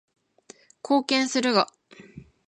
[0.81, 1.67] 貢献するが